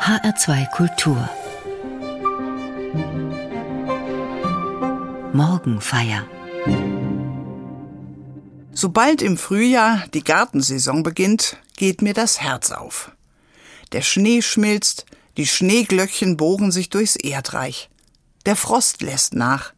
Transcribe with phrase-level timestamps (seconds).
[0.00, 1.28] HR2 Kultur
[5.34, 6.26] Morgenfeier
[8.72, 13.12] Sobald im Frühjahr die Gartensaison beginnt, geht mir das Herz auf.
[13.92, 15.04] Der Schnee schmilzt,
[15.36, 17.90] die Schneeglöckchen bohren sich durchs Erdreich.
[18.46, 19.74] Der Frost lässt nach.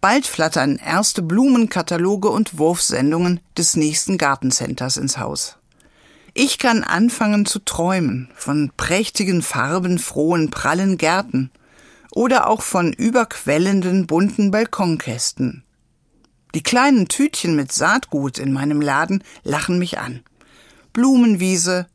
[0.00, 5.55] Bald flattern erste Blumenkataloge und Wurfsendungen des nächsten Gartencenters ins Haus.
[6.38, 11.50] Ich kann anfangen zu träumen von prächtigen, farbenfrohen, prallen Gärten
[12.12, 15.64] oder auch von überquellenden, bunten Balkonkästen.
[16.54, 20.20] Die kleinen Tütchen mit Saatgut in meinem Laden lachen mich an.
[20.92, 21.86] Blumenwiese,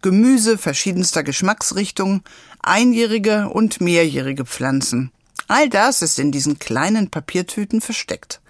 [0.00, 2.22] Gemüse verschiedenster Geschmacksrichtungen,
[2.62, 5.12] einjährige und mehrjährige Pflanzen.
[5.46, 8.40] All das ist in diesen kleinen Papiertüten versteckt.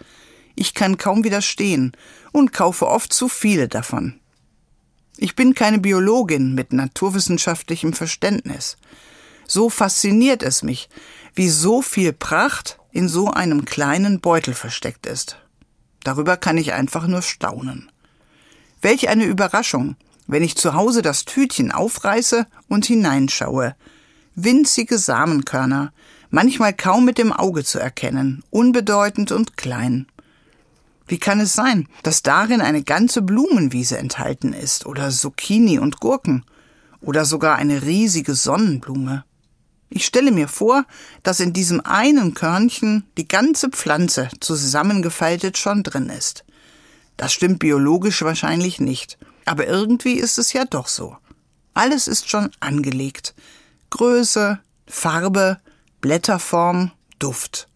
[0.54, 1.90] Ich kann kaum widerstehen
[2.30, 4.19] und kaufe oft zu viele davon.
[5.22, 8.78] Ich bin keine Biologin mit naturwissenschaftlichem Verständnis.
[9.46, 10.88] So fasziniert es mich,
[11.34, 15.36] wie so viel Pracht in so einem kleinen Beutel versteckt ist.
[16.04, 17.92] Darüber kann ich einfach nur staunen.
[18.80, 23.76] Welch eine Überraschung, wenn ich zu Hause das Tütchen aufreiße und hineinschaue.
[24.36, 25.92] Winzige Samenkörner,
[26.30, 30.06] manchmal kaum mit dem Auge zu erkennen, unbedeutend und klein.
[31.10, 36.44] Wie kann es sein, dass darin eine ganze Blumenwiese enthalten ist oder Zucchini und Gurken
[37.00, 39.24] oder sogar eine riesige Sonnenblume?
[39.88, 40.84] Ich stelle mir vor,
[41.24, 46.44] dass in diesem einen Körnchen die ganze Pflanze zusammengefaltet schon drin ist.
[47.16, 51.16] Das stimmt biologisch wahrscheinlich nicht, aber irgendwie ist es ja doch so.
[51.74, 53.34] Alles ist schon angelegt.
[53.90, 55.58] Größe, Farbe,
[56.00, 57.68] Blätterform, Duft.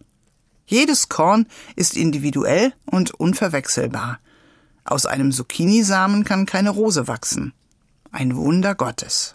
[0.66, 4.18] Jedes Korn ist individuell und unverwechselbar.
[4.84, 7.52] Aus einem Zucchinisamen kann keine Rose wachsen.
[8.10, 9.34] Ein Wunder Gottes.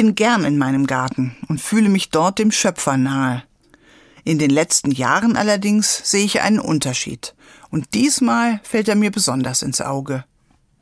[0.00, 3.42] Bin gern in meinem Garten und fühle mich dort dem Schöpfer nahe.
[4.24, 7.34] In den letzten Jahren allerdings sehe ich einen Unterschied,
[7.68, 10.24] und diesmal fällt er mir besonders ins Auge.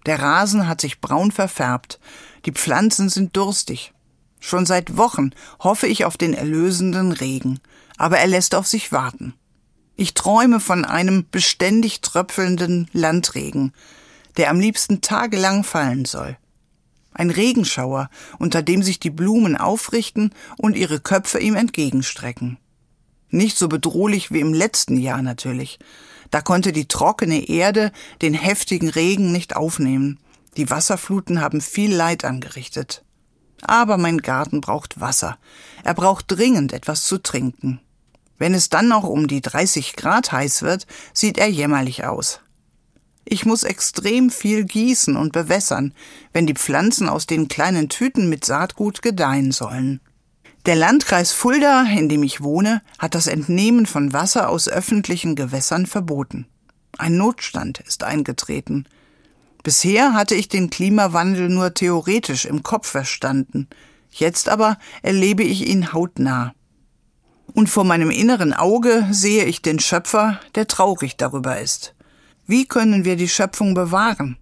[0.07, 1.99] Der Rasen hat sich braun verfärbt,
[2.47, 3.93] die Pflanzen sind durstig.
[4.39, 7.59] Schon seit Wochen hoffe ich auf den erlösenden Regen,
[7.97, 9.35] aber er lässt auf sich warten.
[9.97, 13.73] Ich träume von einem beständig tröpfelnden Landregen,
[14.37, 16.37] der am liebsten tagelang fallen soll
[17.19, 18.09] ein Regenschauer,
[18.39, 22.59] unter dem sich die Blumen aufrichten und ihre Köpfe ihm entgegenstrecken.
[23.31, 25.79] Nicht so bedrohlich wie im letzten Jahr natürlich.
[26.31, 27.93] Da konnte die trockene Erde
[28.23, 30.19] den heftigen Regen nicht aufnehmen.
[30.57, 33.05] Die Wasserfluten haben viel Leid angerichtet.
[33.63, 35.37] Aber mein Garten braucht Wasser.
[35.85, 37.81] Er braucht dringend etwas zu trinken.
[38.39, 42.41] Wenn es dann noch um die 30 Grad heiß wird, sieht er jämmerlich aus.
[43.31, 45.93] Ich muss extrem viel gießen und bewässern,
[46.33, 50.01] wenn die Pflanzen aus den kleinen Tüten mit Saatgut gedeihen sollen.
[50.65, 55.85] Der Landkreis Fulda, in dem ich wohne, hat das Entnehmen von Wasser aus öffentlichen Gewässern
[55.85, 56.47] verboten.
[56.97, 58.87] Ein Notstand ist eingetreten.
[59.63, 63.69] Bisher hatte ich den Klimawandel nur theoretisch im Kopf verstanden.
[64.11, 66.55] Jetzt aber erlebe ich ihn hautnah.
[67.53, 71.95] Und vor meinem inneren Auge sehe ich den Schöpfer, der traurig darüber ist.
[72.51, 74.39] Wie können wir die Schöpfung bewahren?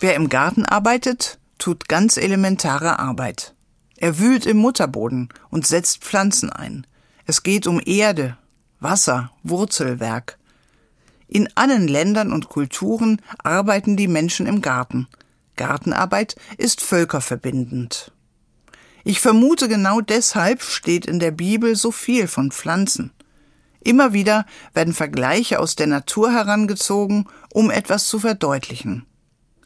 [0.00, 3.54] Wer im Garten arbeitet, tut ganz elementare Arbeit.
[3.98, 6.86] Er wühlt im Mutterboden und setzt Pflanzen ein.
[7.26, 8.38] Es geht um Erde,
[8.80, 10.38] Wasser, Wurzelwerk.
[11.28, 15.06] In allen Ländern und Kulturen arbeiten die Menschen im Garten.
[15.56, 18.10] Gartenarbeit ist völkerverbindend.
[19.04, 23.12] Ich vermute, genau deshalb steht in der Bibel so viel von Pflanzen.
[23.80, 29.04] Immer wieder werden Vergleiche aus der Natur herangezogen, um etwas zu verdeutlichen.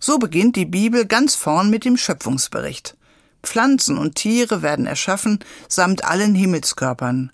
[0.06, 2.94] So beginnt die Bibel ganz vorn mit dem Schöpfungsbericht.
[3.42, 7.32] Pflanzen und Tiere werden erschaffen, samt allen Himmelskörpern.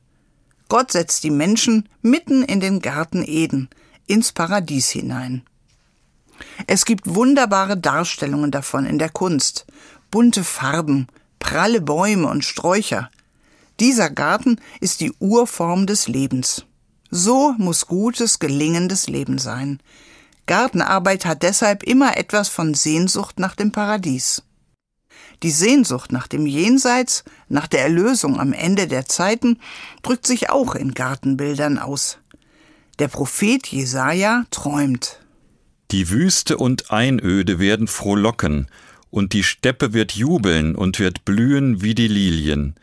[0.69, 3.69] Gott setzt die Menschen mitten in den Garten Eden,
[4.07, 5.43] ins Paradies hinein.
[6.69, 9.67] Es gibt wunderbare Darstellungen davon in der Kunst,
[10.13, 11.09] bunte Farben,
[11.41, 13.11] pralle Bäume und Sträucher.
[13.81, 16.67] Dieser Garten ist die Urform des Lebens.
[17.11, 19.81] So muss gutes, gelingendes Leben sein.
[20.47, 24.43] Gartenarbeit hat deshalb immer etwas von Sehnsucht nach dem Paradies.
[25.43, 29.59] Die Sehnsucht nach dem Jenseits, nach der Erlösung am Ende der Zeiten,
[30.03, 32.19] drückt sich auch in Gartenbildern aus.
[32.99, 35.21] Der Prophet Jesaja träumt.
[35.91, 38.69] Die Wüste und Einöde werden frohlocken,
[39.11, 42.77] und die Steppe wird jubeln und wird blühen wie die Lilien.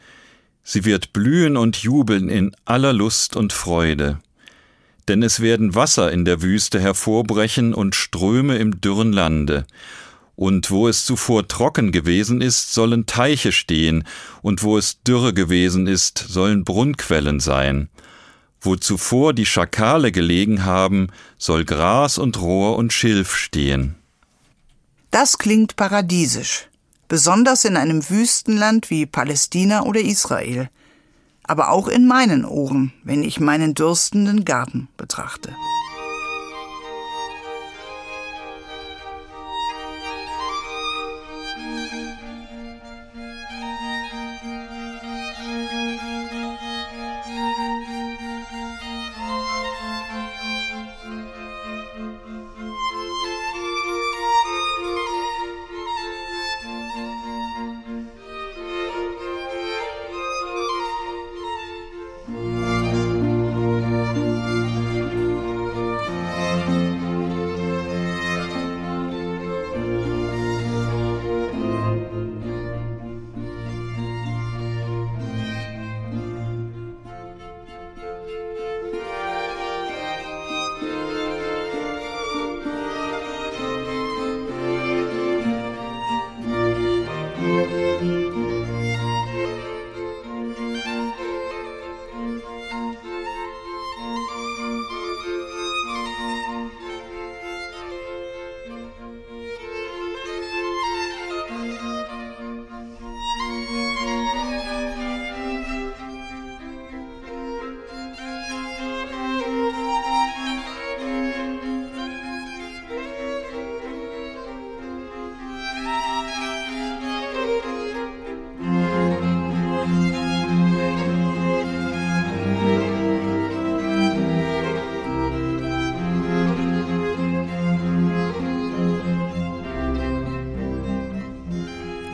[0.63, 4.19] Sie wird blühen und jubeln in aller Lust und Freude.
[5.07, 9.65] Denn es werden Wasser in der Wüste hervorbrechen und Ströme im dürren Lande.
[10.35, 14.03] Und wo es zuvor trocken gewesen ist, sollen Teiche stehen,
[14.41, 17.89] und wo es dürre gewesen ist, sollen Brunnquellen sein.
[18.61, 21.07] Wo zuvor die Schakale gelegen haben,
[21.37, 23.95] soll Gras und Rohr und Schilf stehen.
[25.09, 26.67] Das klingt paradiesisch,
[27.07, 30.69] besonders in einem Wüstenland wie Palästina oder Israel,
[31.47, 35.55] aber auch in meinen Ohren, wenn ich meinen dürstenden Garten betrachte.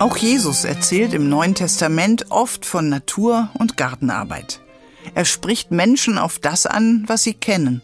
[0.04, 4.60] Auch Jesus erzählt im Neuen Testament oft von Natur und Gartenarbeit.
[5.16, 7.82] Er spricht Menschen auf das an, was sie kennen.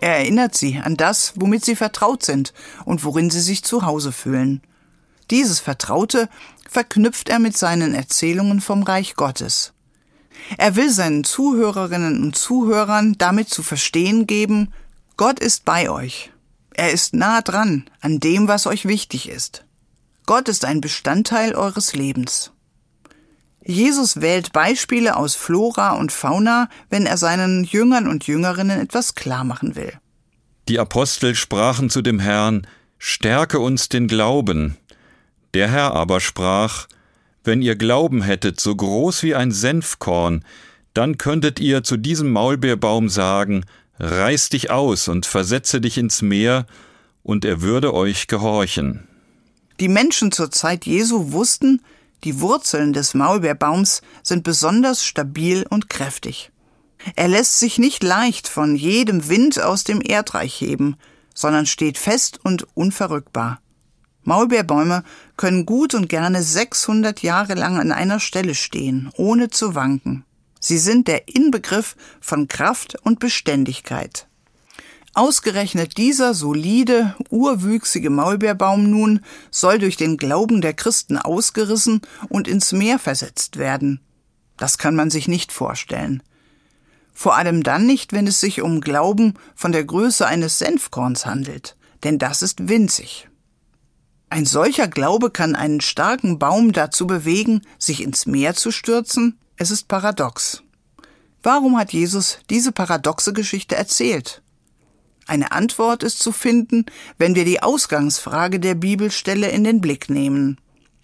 [0.00, 2.54] Er erinnert sie an das, womit sie vertraut sind
[2.86, 4.62] und worin sie sich zu Hause fühlen.
[5.30, 6.30] Dieses Vertraute
[6.70, 9.74] verknüpft er mit seinen Erzählungen vom Reich Gottes.
[10.56, 14.72] Er will seinen Zuhörerinnen und Zuhörern damit zu verstehen geben,
[15.18, 16.32] Gott ist bei euch.
[16.72, 19.66] Er ist nah dran an dem, was euch wichtig ist.
[20.26, 22.52] Gott ist ein Bestandteil eures Lebens.
[23.64, 29.44] Jesus wählt Beispiele aus Flora und Fauna, wenn er seinen Jüngern und Jüngerinnen etwas klar
[29.44, 29.92] machen will.
[30.68, 32.66] Die Apostel sprachen zu dem Herrn,
[32.98, 34.76] Stärke uns den Glauben.
[35.54, 36.86] Der Herr aber sprach,
[37.44, 40.44] Wenn ihr Glauben hättet, so groß wie ein Senfkorn,
[40.94, 43.64] dann könntet ihr zu diesem Maulbeerbaum sagen,
[43.98, 46.66] Reiß dich aus und versetze dich ins Meer,
[47.22, 49.06] und er würde euch gehorchen.
[49.82, 51.82] Die Menschen zur Zeit Jesu wussten,
[52.22, 56.52] die Wurzeln des Maulbeerbaums sind besonders stabil und kräftig.
[57.16, 60.94] Er lässt sich nicht leicht von jedem Wind aus dem Erdreich heben,
[61.34, 63.60] sondern steht fest und unverrückbar.
[64.22, 65.02] Maulbeerbäume
[65.36, 70.24] können gut und gerne 600 Jahre lang an einer Stelle stehen, ohne zu wanken.
[70.60, 74.28] Sie sind der Inbegriff von Kraft und Beständigkeit.
[75.14, 82.00] Ausgerechnet dieser solide, urwüchsige Maulbeerbaum nun soll durch den Glauben der Christen ausgerissen
[82.30, 84.00] und ins Meer versetzt werden.
[84.56, 86.22] Das kann man sich nicht vorstellen.
[87.12, 91.76] Vor allem dann nicht, wenn es sich um Glauben von der Größe eines Senfkorns handelt,
[92.04, 93.28] denn das ist winzig.
[94.30, 99.38] Ein solcher Glaube kann einen starken Baum dazu bewegen, sich ins Meer zu stürzen?
[99.56, 100.62] Es ist paradox.
[101.42, 104.41] Warum hat Jesus diese paradoxe Geschichte erzählt?
[105.26, 106.86] Eine Antwort ist zu finden,
[107.18, 110.58] wenn wir die Ausgangsfrage der Bibelstelle in den Blick nehmen.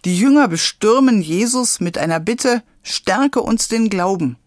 [0.05, 4.37] Die Jünger bestürmen Jesus mit einer Bitte, stärke uns den Glauben.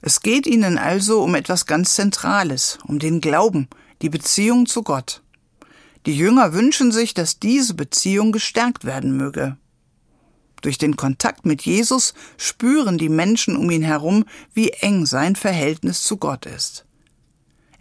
[0.00, 3.68] Es geht ihnen also um etwas ganz Zentrales, um den Glauben,
[4.02, 5.22] die Beziehung zu Gott.
[6.06, 9.56] Die Jünger wünschen sich, dass diese Beziehung gestärkt werden möge.
[10.60, 16.02] Durch den Kontakt mit Jesus spüren die Menschen um ihn herum, wie eng sein Verhältnis
[16.02, 16.84] zu Gott ist.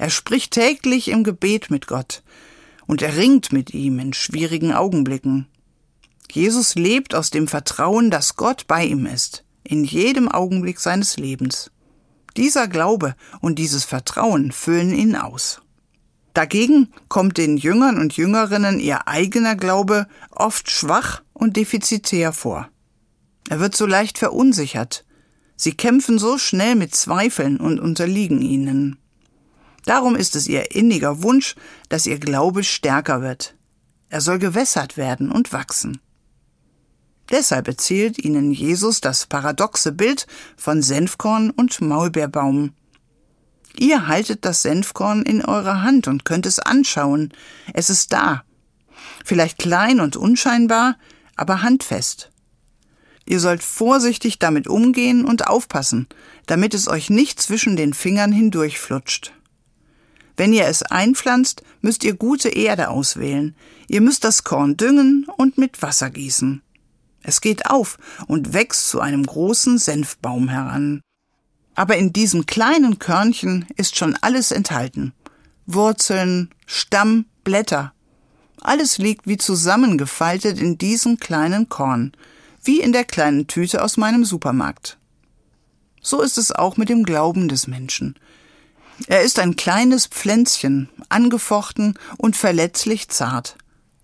[0.01, 2.23] Er spricht täglich im Gebet mit Gott
[2.87, 5.45] und er ringt mit ihm in schwierigen Augenblicken.
[6.31, 11.69] Jesus lebt aus dem Vertrauen, dass Gott bei ihm ist, in jedem Augenblick seines Lebens.
[12.35, 15.61] Dieser Glaube und dieses Vertrauen füllen ihn aus.
[16.33, 22.69] Dagegen kommt den Jüngern und Jüngerinnen ihr eigener Glaube oft schwach und defizitär vor.
[23.49, 25.05] Er wird so leicht verunsichert.
[25.55, 28.97] Sie kämpfen so schnell mit Zweifeln und unterliegen ihnen.
[29.85, 31.55] Darum ist es ihr inniger Wunsch,
[31.89, 33.55] dass ihr Glaube stärker wird.
[34.09, 35.99] Er soll gewässert werden und wachsen.
[37.29, 42.73] Deshalb erzählt ihnen Jesus das paradoxe Bild von Senfkorn und Maulbeerbaum.
[43.77, 47.31] Ihr haltet das Senfkorn in eurer Hand und könnt es anschauen.
[47.73, 48.43] Es ist da.
[49.23, 50.97] Vielleicht klein und unscheinbar,
[51.37, 52.31] aber handfest.
[53.25, 56.07] Ihr sollt vorsichtig damit umgehen und aufpassen,
[56.47, 59.31] damit es euch nicht zwischen den Fingern hindurchflutscht.
[60.41, 63.55] Wenn ihr es einpflanzt, müsst ihr gute Erde auswählen.
[63.87, 66.63] Ihr müsst das Korn düngen und mit Wasser gießen.
[67.21, 71.01] Es geht auf und wächst zu einem großen Senfbaum heran.
[71.75, 75.13] Aber in diesem kleinen Körnchen ist schon alles enthalten.
[75.67, 77.93] Wurzeln, Stamm, Blätter.
[78.61, 82.13] Alles liegt wie zusammengefaltet in diesem kleinen Korn,
[82.63, 84.97] wie in der kleinen Tüte aus meinem Supermarkt.
[86.01, 88.15] So ist es auch mit dem Glauben des Menschen.
[89.07, 93.57] Er ist ein kleines Pflänzchen, angefochten und verletzlich zart.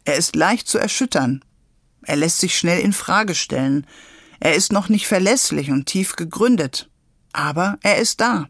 [0.06, 1.44] Er ist leicht zu erschüttern.
[2.04, 3.86] Er lässt sich schnell in Frage stellen.
[4.40, 6.90] Er ist noch nicht verlässlich und tief gegründet.
[7.34, 8.48] Aber er ist da.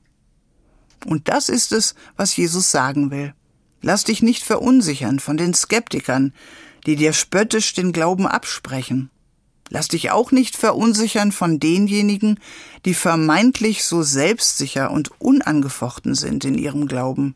[1.06, 3.34] Und das ist es, was Jesus sagen will.
[3.82, 6.34] Lass dich nicht verunsichern von den Skeptikern,
[6.86, 9.10] die dir spöttisch den Glauben absprechen.
[9.70, 12.40] Lass dich auch nicht verunsichern von denjenigen,
[12.86, 17.36] die vermeintlich so selbstsicher und unangefochten sind in ihrem Glauben.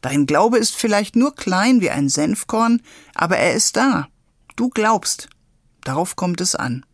[0.00, 2.82] Dein Glaube ist vielleicht nur klein wie ein Senfkorn,
[3.14, 4.08] aber er ist da.
[4.54, 5.28] Du glaubst.
[5.82, 6.84] Darauf kommt es an.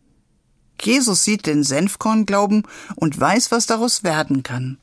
[0.81, 2.63] Jesus sieht den Senfkornglauben
[2.95, 4.79] und weiß, was daraus werden kann.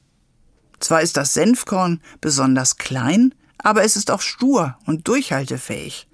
[0.80, 6.08] Zwar ist das Senfkorn besonders klein, aber es ist auch stur und durchhaltefähig.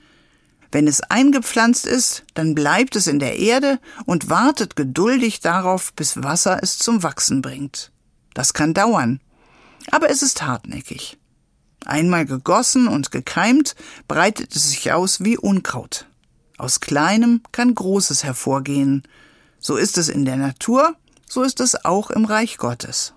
[0.70, 6.22] Wenn es eingepflanzt ist, dann bleibt es in der Erde und wartet geduldig darauf, bis
[6.22, 7.90] Wasser es zum Wachsen bringt.
[8.34, 9.20] Das kann dauern,
[9.90, 11.16] aber es ist hartnäckig.
[11.86, 13.74] Einmal gegossen und gekeimt,
[14.08, 16.06] breitet es sich aus wie Unkraut.
[16.58, 19.04] Aus Kleinem kann Großes hervorgehen.
[19.60, 20.96] So ist es in der Natur,
[21.28, 23.14] so ist es auch im Reich Gottes.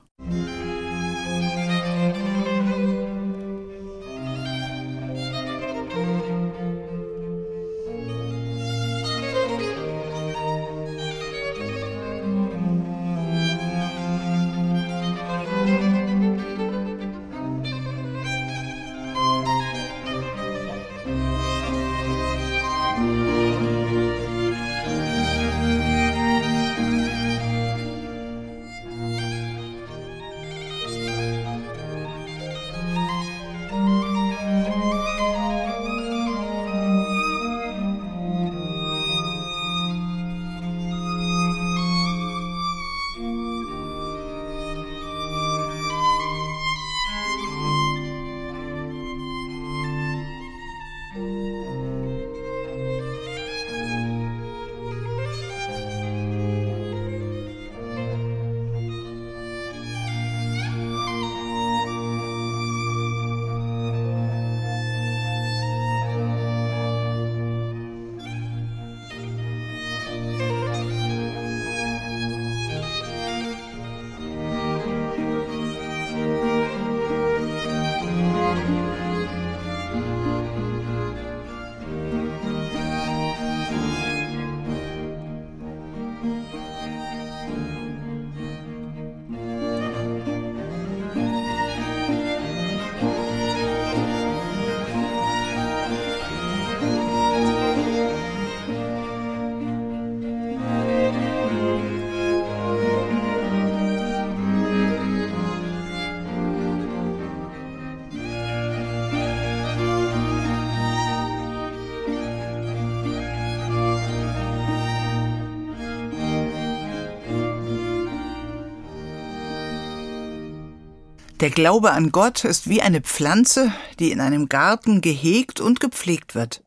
[121.41, 126.35] Der Glaube an Gott ist wie eine Pflanze, die in einem Garten gehegt und gepflegt
[126.35, 126.63] wird.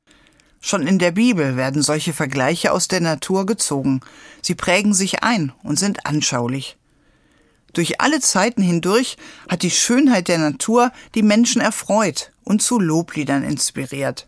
[0.60, 4.00] Schon in der Bibel werden solche Vergleiche aus der Natur gezogen.
[4.42, 6.76] Sie prägen sich ein und sind anschaulich.
[7.72, 9.16] Durch alle Zeiten hindurch
[9.48, 14.26] hat die Schönheit der Natur die Menschen erfreut und zu Lobliedern inspiriert.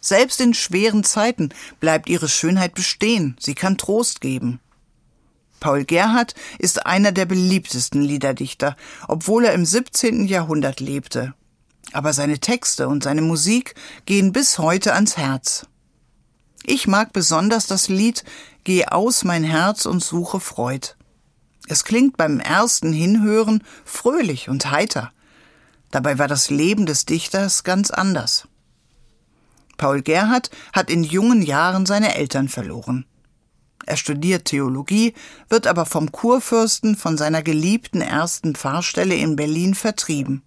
[0.00, 4.58] Selbst in schweren Zeiten bleibt ihre Schönheit bestehen, sie kann Trost geben.
[5.60, 8.76] Paul Gerhardt ist einer der beliebtesten Liederdichter,
[9.08, 10.26] obwohl er im 17.
[10.26, 11.34] Jahrhundert lebte.
[11.92, 13.74] Aber seine Texte und seine Musik
[14.06, 15.66] gehen bis heute ans Herz.
[16.64, 18.24] Ich mag besonders das Lied
[18.64, 20.88] Geh aus mein Herz und suche Freud.
[21.68, 25.10] Es klingt beim ersten Hinhören fröhlich und heiter.
[25.90, 28.46] Dabei war das Leben des Dichters ganz anders.
[29.78, 33.06] Paul Gerhardt hat in jungen Jahren seine Eltern verloren.
[33.88, 35.14] Er studiert Theologie,
[35.48, 40.42] wird aber vom Kurfürsten von seiner geliebten ersten Pfarrstelle in Berlin vertrieben.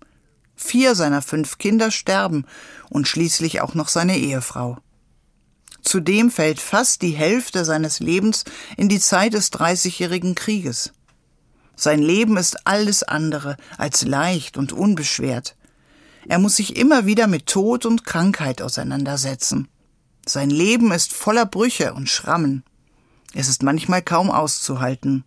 [0.56, 2.46] Vier seiner fünf Kinder sterben
[2.92, 4.78] und schließlich auch noch seine Ehefrau.
[5.82, 8.46] Zudem fällt fast die Hälfte seines Lebens
[8.78, 10.94] in die Zeit des Dreißigjährigen Krieges.
[11.76, 15.56] Sein Leben ist alles andere als leicht und unbeschwert.
[16.28, 19.68] Er muss sich immer wieder mit Tod und Krankheit auseinandersetzen.
[20.28, 22.64] Sein Leben ist voller Brüche und Schrammen.
[23.34, 25.24] Es ist manchmal kaum auszuhalten.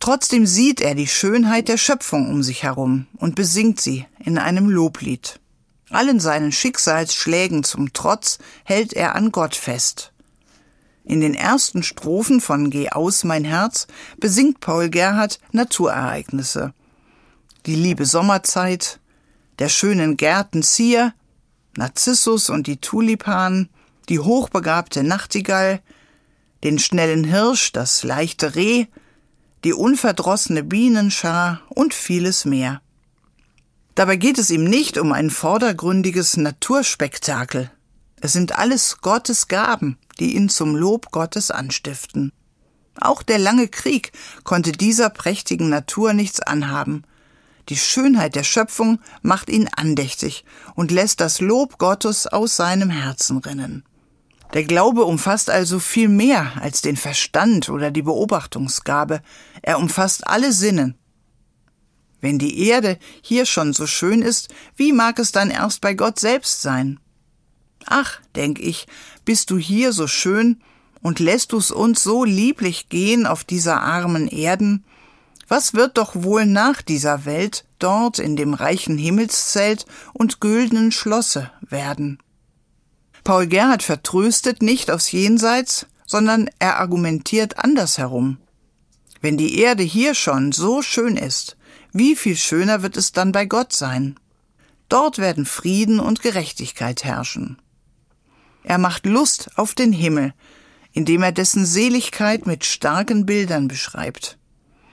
[0.00, 4.68] Trotzdem sieht er die Schönheit der Schöpfung um sich herum und besingt sie in einem
[4.68, 5.40] Loblied.
[5.90, 10.12] Allen seinen Schicksalsschlägen zum Trotz hält er an Gott fest.
[11.04, 13.86] In den ersten Strophen von Geh aus, mein Herz
[14.18, 16.72] besingt Paul Gerhardt Naturereignisse.
[17.66, 19.00] Die liebe Sommerzeit,
[19.58, 21.12] der schönen Gärten Zier,
[21.76, 23.68] Narzissus und die Tulipanen,
[24.08, 25.80] die hochbegabte Nachtigall,
[26.64, 28.86] den schnellen Hirsch, das leichte Reh,
[29.64, 32.80] die unverdrossene Bienenschar und vieles mehr.
[33.94, 37.70] Dabei geht es ihm nicht um ein vordergründiges Naturspektakel.
[38.20, 42.32] Es sind alles Gottes Gaben, die ihn zum Lob Gottes anstiften.
[43.00, 47.04] Auch der lange Krieg konnte dieser prächtigen Natur nichts anhaben.
[47.68, 53.38] Die Schönheit der Schöpfung macht ihn andächtig und lässt das Lob Gottes aus seinem Herzen
[53.38, 53.84] rinnen.
[54.52, 59.20] Der Glaube umfasst also viel mehr als den Verstand oder die Beobachtungsgabe.
[59.62, 60.96] Er umfasst alle Sinnen.
[62.20, 66.18] Wenn die Erde hier schon so schön ist, wie mag es dann erst bei Gott
[66.18, 67.00] selbst sein?
[67.86, 68.86] Ach, denk ich,
[69.24, 70.62] bist du hier so schön
[71.02, 74.84] und lässt du's uns so lieblich gehen auf dieser armen Erden?
[75.48, 81.50] Was wird doch wohl nach dieser Welt dort in dem reichen Himmelszelt und güldenen Schlosse
[81.60, 82.18] werden?
[83.24, 88.36] Paul Gerhard vertröstet nicht aufs Jenseits, sondern er argumentiert andersherum.
[89.22, 91.56] Wenn die Erde hier schon so schön ist,
[91.92, 94.16] wie viel schöner wird es dann bei Gott sein?
[94.90, 97.58] Dort werden Frieden und Gerechtigkeit herrschen.
[98.62, 100.34] Er macht Lust auf den Himmel,
[100.92, 104.38] indem er dessen Seligkeit mit starken Bildern beschreibt.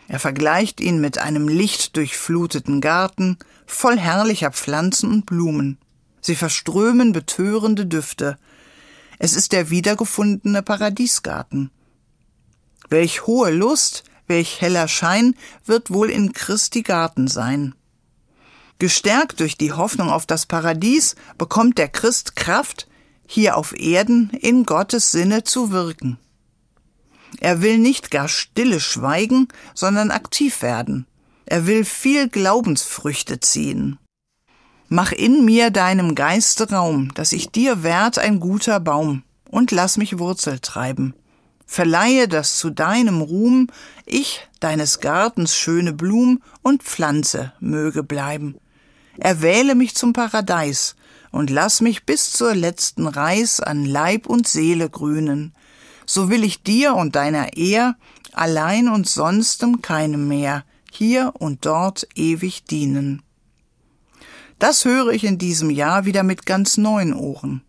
[0.07, 5.77] Er vergleicht ihn mit einem lichtdurchfluteten Garten voll herrlicher Pflanzen und Blumen.
[6.21, 8.37] Sie verströmen betörende Düfte.
[9.19, 11.71] Es ist der wiedergefundene Paradiesgarten.
[12.89, 17.75] Welch hohe Lust, welch heller Schein wird wohl in Christi Garten sein.
[18.79, 22.87] Gestärkt durch die Hoffnung auf das Paradies bekommt der Christ Kraft,
[23.27, 26.17] hier auf Erden in Gottes Sinne zu wirken.
[27.39, 31.05] Er will nicht gar stille schweigen, sondern aktiv werden.
[31.45, 33.99] Er will viel Glaubensfrüchte ziehen.
[34.93, 39.95] Mach in mir deinem Geiste Raum, dass ich dir werd ein guter Baum, und lass
[39.95, 41.13] mich Wurzel treiben.
[41.65, 43.67] Verleihe, dass zu deinem Ruhm
[44.05, 48.57] ich deines Gartens schöne Blum und Pflanze möge bleiben.
[49.17, 50.97] Erwähle mich zum Paradies
[51.31, 55.53] und lass mich bis zur letzten Reis an Leib und Seele grünen.
[56.05, 57.95] So will ich dir und deiner Ehr
[58.33, 63.23] allein und sonstem keinem mehr hier und dort ewig dienen.
[64.61, 67.63] Das höre ich in diesem Jahr wieder mit ganz neuen Ohren.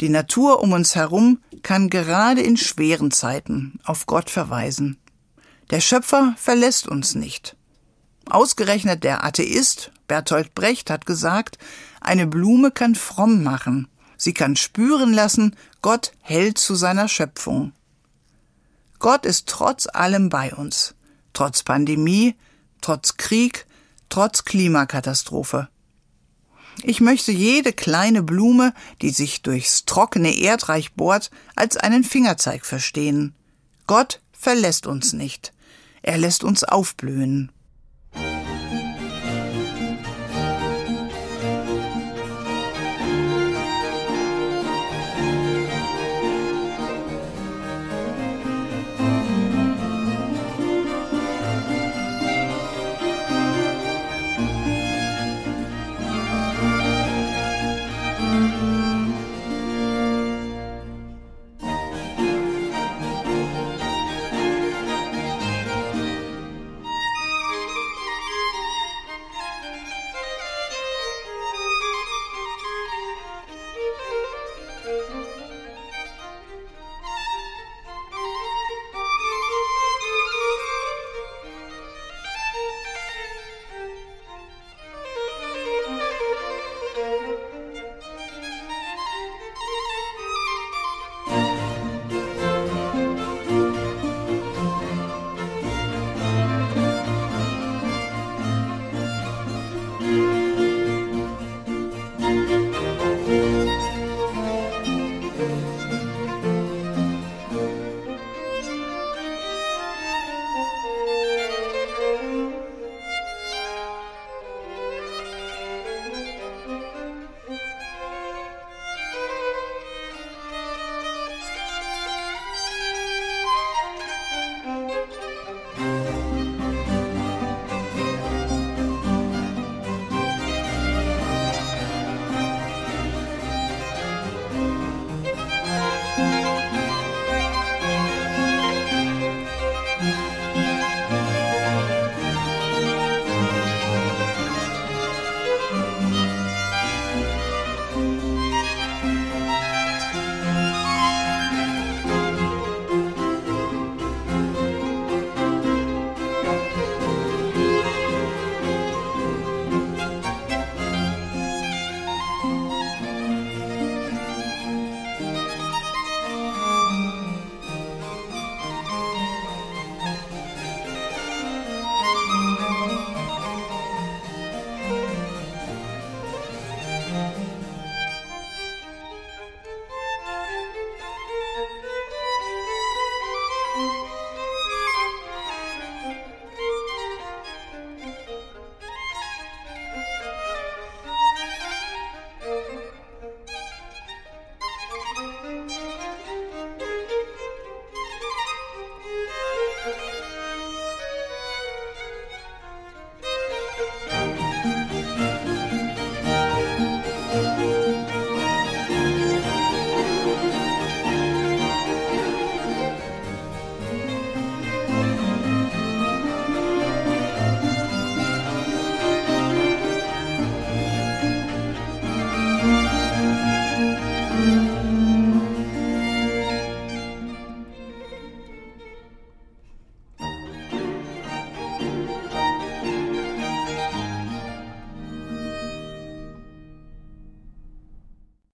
[0.00, 4.98] Die Natur um uns herum kann gerade in schweren Zeiten auf Gott verweisen.
[5.70, 7.54] Der Schöpfer verlässt uns nicht.
[8.28, 11.56] Ausgerechnet der Atheist Bertolt Brecht hat gesagt,
[12.00, 13.86] eine Blume kann fromm machen.
[14.16, 17.74] Sie kann spüren lassen, Gott hält zu seiner Schöpfung.
[18.98, 20.96] Gott ist trotz allem bei uns.
[21.32, 22.34] Trotz Pandemie,
[22.80, 23.66] trotz Krieg,
[24.08, 25.68] trotz Klimakatastrophe.
[26.82, 33.34] Ich möchte jede kleine Blume, die sich durchs trockene Erdreich bohrt, als einen Fingerzeig verstehen.
[33.86, 35.52] Gott verlässt uns nicht.
[36.02, 37.52] Er lässt uns aufblühen.